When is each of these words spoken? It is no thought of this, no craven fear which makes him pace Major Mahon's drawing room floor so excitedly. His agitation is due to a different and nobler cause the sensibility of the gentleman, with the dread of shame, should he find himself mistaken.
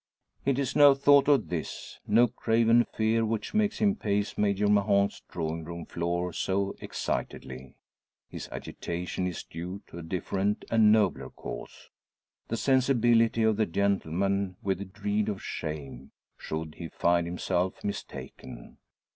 It 0.45 0.57
is 0.57 0.75
no 0.75 0.95
thought 0.95 1.27
of 1.27 1.49
this, 1.49 1.99
no 2.07 2.25
craven 2.25 2.85
fear 2.85 3.23
which 3.23 3.53
makes 3.53 3.77
him 3.77 3.95
pace 3.95 4.35
Major 4.35 4.67
Mahon's 4.67 5.21
drawing 5.29 5.63
room 5.63 5.85
floor 5.85 6.33
so 6.33 6.75
excitedly. 6.81 7.75
His 8.27 8.49
agitation 8.51 9.27
is 9.27 9.43
due 9.43 9.83
to 9.85 9.99
a 9.99 10.01
different 10.01 10.65
and 10.71 10.91
nobler 10.91 11.29
cause 11.29 11.89
the 12.47 12.57
sensibility 12.57 13.43
of 13.43 13.57
the 13.57 13.67
gentleman, 13.67 14.55
with 14.63 14.79
the 14.79 14.85
dread 14.85 15.29
of 15.29 15.43
shame, 15.43 16.13
should 16.35 16.73
he 16.79 16.87
find 16.89 17.27
himself 17.27 17.83
mistaken. 17.83 18.79